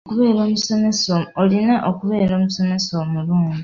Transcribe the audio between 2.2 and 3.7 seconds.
omusomesa omulungi.